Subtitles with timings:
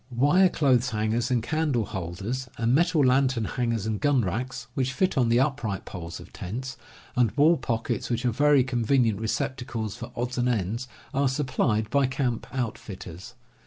[0.09, 4.93] Wire clothes hangers and candle ^* holders, and metal lantern hangers and gun racks, which
[4.93, 6.75] fit on the upright poles of tents,
[7.15, 12.07] and wall pockets, which are very convenient receptacles for odds and ends, are supplied by
[12.07, 13.35] camp outfitters.